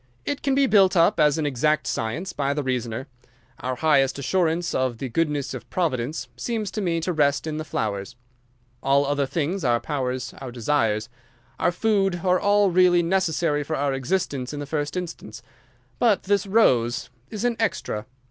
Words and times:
"It 0.25 0.41
can 0.41 0.55
be 0.55 0.65
built 0.65 0.97
up 0.97 1.19
as 1.19 1.37
an 1.37 1.45
exact 1.45 1.85
science 1.85 2.33
by 2.33 2.55
the 2.55 2.63
reasoner. 2.63 3.05
Our 3.59 3.75
highest 3.75 4.17
assurance 4.17 4.73
of 4.73 4.97
the 4.97 5.09
goodness 5.09 5.53
of 5.53 5.69
Providence 5.69 6.27
seems 6.35 6.71
to 6.71 6.81
me 6.81 6.99
to 7.01 7.13
rest 7.13 7.45
in 7.45 7.57
the 7.57 7.63
flowers. 7.63 8.15
All 8.81 9.05
other 9.05 9.27
things, 9.27 9.63
our 9.63 9.79
powers 9.79 10.33
our 10.41 10.51
desires, 10.51 11.07
our 11.59 11.71
food, 11.71 12.21
are 12.23 12.39
all 12.39 12.71
really 12.71 13.03
necessary 13.03 13.61
for 13.63 13.75
our 13.75 13.93
existence 13.93 14.53
in 14.53 14.59
the 14.59 14.65
first 14.65 14.97
instance. 14.97 15.43
But 15.99 16.23
this 16.23 16.47
rose 16.47 17.11
is 17.29 17.45
an 17.45 17.55
extra. 17.59 18.07